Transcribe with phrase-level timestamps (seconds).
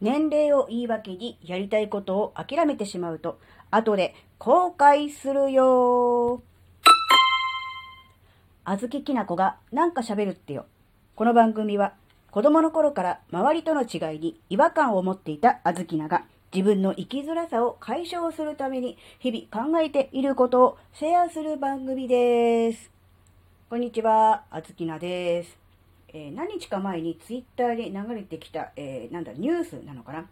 [0.00, 6.42] 年齢を言い訳にやりたいことを諦めてしまうと、後で後悔するよ。
[8.64, 10.66] あずききなこがなんか喋るってよ。
[11.16, 11.94] この番組は
[12.30, 16.24] 子供の頃から周りとの違いに違和感を持っていたあずきなが
[16.54, 22.90] 自分の生きづらさを解消するために日々考えていることをシェアする番組です。
[23.68, 25.67] こんにちは、あずきなです。
[26.12, 30.28] えー、何日か前にツイッターで流れてきた、えー、なんだ、ニュースなのかな？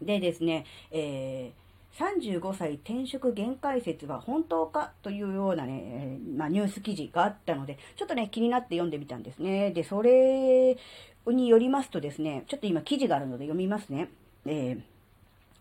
[0.00, 9.72] でですね、えー、35歳転職限界説は本当かというようなね、まあ、ニュース記事があったので、ちょっとね、気になって読んでみたんですね。
[9.72, 10.76] で、それ
[11.26, 14.08] によりますとですね、ちょっと今記事があるので読みますね。
[14.46, 14.82] えー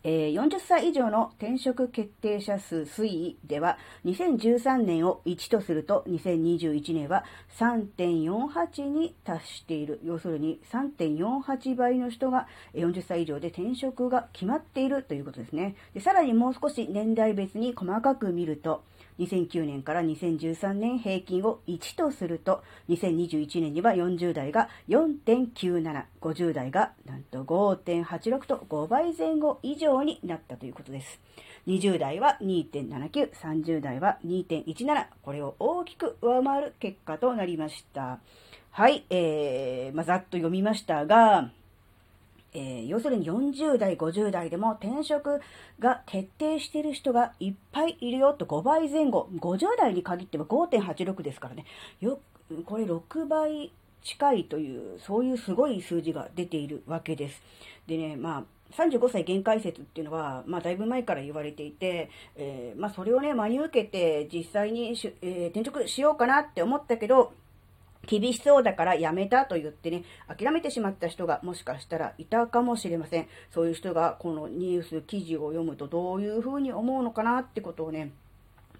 [0.03, 7.25] えー、40歳以上の転職決定者数推移では、2013年を1とすると、2021年は
[7.57, 9.99] 3.48に達している。
[10.03, 15.75] 要するに3.48倍の人が40歳以上で転職が決まっているということですね。
[15.93, 18.83] でさらにもう少し年代別に細かく見ると、
[19.19, 31.19] 2009年から2013年平均を1とすると、2021年には40代が4.97、50代がなんと5.86と5倍前後以上になったということです。
[31.67, 38.19] 20代は2.79、30代は2.17、これを大きく上回る結果となりました。
[38.71, 41.51] はい、えー、まあ、ざっと読みましたが、
[42.53, 45.39] えー、要するに40代、50代でも転職
[45.79, 51.65] が徹底している人がいっぱいいるよと5倍前後、50代に限っては5.86ですからね、
[51.99, 52.19] よ、
[52.65, 57.41] これ6倍近いという、そういうすごい数字が出ているわけです。
[57.87, 58.43] でね、まあ、
[58.75, 67.33] 35歳限界説っていうのは、まあ、だいぶ前から言われていて、えー、まあ、それをね、真に受けて実際にえー、転職しようかなって思ったけど、
[68.07, 73.27] 厳しそうだからやめたと言ってね、諦めてしまった人がもしかしたらいたかもしれません。
[73.53, 78.11] そういう人がこのニュース記事を読むとどういうふうに思うのかなってことをね、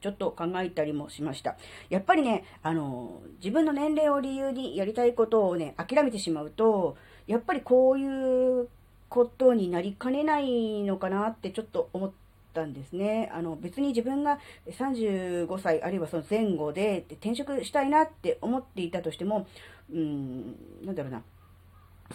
[0.01, 1.57] ちょっと考えたりもしました。
[1.89, 6.97] やっぱりね、あの、自分の年齢を理由にやりたいことをね、諦めてしまうと、
[7.27, 8.67] やっぱりこういう
[9.09, 13.29] ことになりかねないのかなってちょっと思って、たんですね。
[13.33, 19.47] あの別に自分が35歳あるいはその前後で転職したいなって思っていたとしても、
[19.91, 21.23] うん、なんだろうな。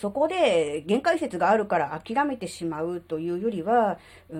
[0.00, 3.98] そこで限界説があるから諦めてしまうというよりは、
[4.30, 4.36] う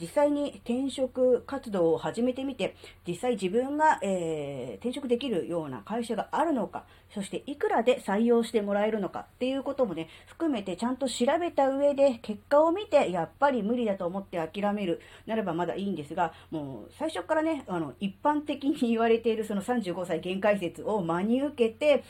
[0.00, 2.74] 実際に転職活動を始めてみて、
[3.06, 15.00] 実際自分が、えー、転職できるような会社があるのか、そしていくらで採用してもらえるのかっていうこともね、含めてちゃんと調べた上で結果を見て、やっぱり無理だと思って諦める。
[15.26, 22.02] ならばまだいいんですが、もう最初からね、あの、一般的に言われているその35歳限界説を真に受けて、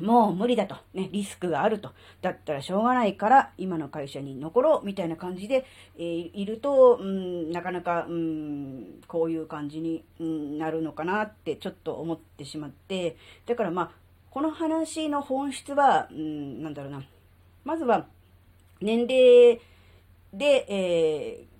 [0.00, 0.76] もう無理だと。
[0.94, 1.90] ね、リスクがあると。
[2.22, 5.64] だったらしょうがないから、今の会社に残ろう、みたいな感じで、
[5.96, 13.90] えー、いると、うん、なかなか、うん、こういう感じに、うん、なるのかなってちょっと思ってしまって、だからまあ、
[14.30, 17.02] この話の本質は、うん、なんだろうな。
[17.64, 18.06] まずは、
[18.80, 19.60] 年齢
[20.32, 21.55] で、えー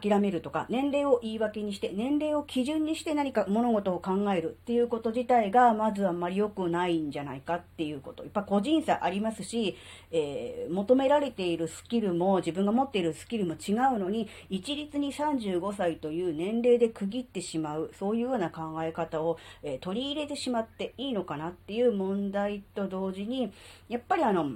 [0.00, 8.22] 諦めるとか、年齢を言い訳にして、年齢を基準にして何か物事を考えるっていうこと自体が、まずあんまり良くないんじゃないかっていうこと。
[8.22, 9.76] やっぱ個人差ありますし、
[10.10, 23.52] えー、求められているスキルも、自分が持っているスキルも違うのに、一律に35歳という年齢で区切ってしまう、そういうような考え方を、えー、取り入れてしまっていいのかなっていう問題と同時に、
[23.88, 24.52] やっぱりあの、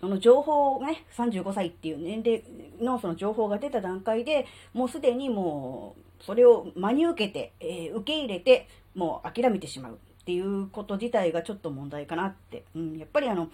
[0.00, 2.42] その情報をね、35歳っていう年齢
[2.80, 12.64] のその情報が出た段階で、もうすでにもう、それを真に受けて、えー、受け入れて、もう諦めてしまうっていうこと自体がちょっと問題かなって。
[12.74, 13.50] うん、やっぱりあの、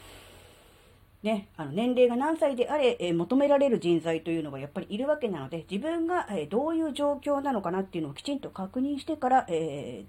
[1.25, 10.05] ね、あの年齢が何歳であれ、えー、求められる人材というのがやっぱりいるわけなので、自分が、えー、どういう状況なのかなっていうのをきちんと確認してから、え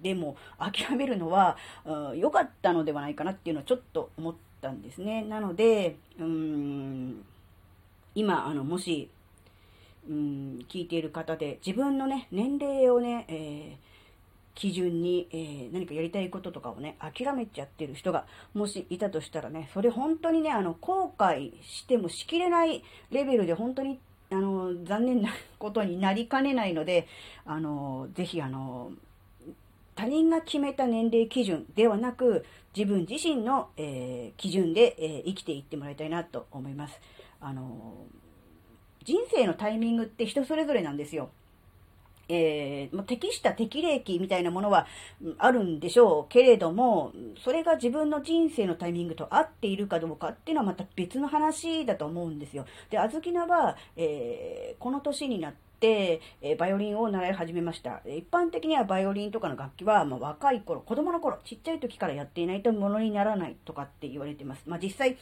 [0.00, 1.56] ー、でも諦めるのは
[2.14, 5.22] 良かったのではないかなっていうのはちょっと思ってったんですね。
[5.22, 7.24] なので、うん、
[8.14, 9.08] 今、あの、もし、
[10.08, 13.76] うん、聞いている方で、自分のね、年齢をね、えー、
[14.54, 24.00] 基準に、えー、何かやりたいこととかをね、諦めちゃってる人が、もしいたとしたらね、それ本当にね、あの、後悔してもしきれないレベルで本当に、
[24.30, 27.06] あの、残念なことになりかねないので、
[27.46, 28.92] あの、ぜひ、あの、
[29.98, 32.44] 他人が決めた年齢基準ではなく、
[32.76, 37.00] 自分自身の、えー、基準で、えー、生きていってもらいたいなと思います。
[37.40, 38.06] あの
[39.02, 41.30] 人生のタイミングって人それぞれなんですよ。
[42.28, 44.86] えー、適した適齢期みたいなものは
[45.38, 47.12] あるんでしょうけれども、
[47.42, 52.66] それが自分の人生のタイミングと合っているかどうかっていうのはまた別の話だと思うんですよ。
[52.90, 56.20] で、あずきなは、えー、この年になって、え
[56.58, 58.00] バイオリンを習い始めました。
[58.06, 64.62] 一般的にはバイオリンとかの楽器は、まあ、若い頃、子供の頃、ちっちゃい時からやっていないとものにならないとかって言われてます。
[64.66, 65.16] まあ、実際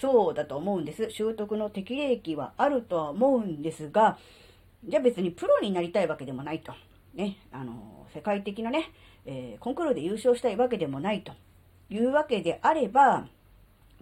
[0.00, 1.10] そうだと思うんです。
[1.10, 4.18] 習得の適齢期はあるとは思うんですが、
[4.84, 6.72] じゃあ別にプロになりたいわけでもないと。
[7.14, 8.90] ね、あの、世界的なね、
[9.26, 11.32] えー、コンクールで優勝したいわけでもないと
[11.90, 13.26] いうわけであれば、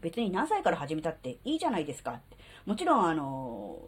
[0.00, 2.20] 別に何歳から始めたっていいじゃないですか。
[2.66, 3.78] もちろん、あの、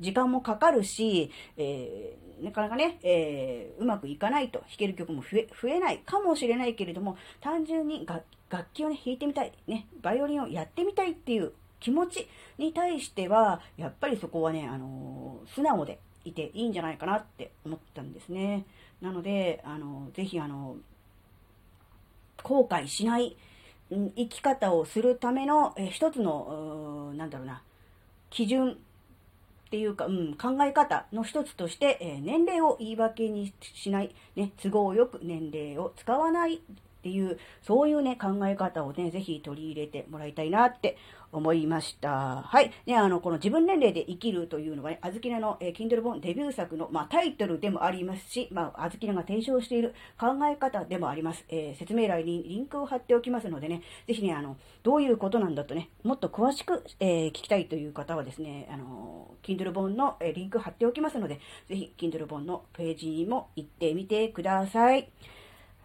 [0.00, 18.64] 時間もかかるし、えー、なかなかね、えー、うまくいかないと、弾ける曲も増え増えないかもしれないけれども、単純に楽器をね、弾いてみたい、ね、バイオリンをやってみたいっていう気持ちに対しては、やっぱりそこはね、あの素直でいていいんじゃないかなって思ったんですね。
[19.00, 20.76] なので、あのぜひ、あの
[22.42, 23.36] 後悔しない
[23.90, 27.62] 生き方をするための、え一つの、なんだろうな、
[28.30, 28.78] 基準
[29.70, 36.60] っていうか、うん、考え方の一つとして、えー、年齢を言い訳にしない、ね、都合よく年齢を使わない
[37.00, 40.98] っていう、そういうね、考え方をね、ぜひ取り入れてもらいたいなって
[41.32, 42.42] 思いました。
[42.42, 42.72] はい。
[42.86, 51.44] ね、あの、この自分年齢で生きるというのはね、あずきなの、えー、Kindle 本デビュー作の、まあ、タイトルでもありますし、まあ、あずきなが提唱している考え方でもあります。
[51.48, 65.08] えー、説明欄にリンクを貼っておきますのでね、ぜひね、あの、どういうことなんだとね、もっと詳しく、えー、聞きたいという方はですね、あの、Kindle 本の、えリンク貼っておきますので、ぜひ Kindle 本のページにも行ってみてください。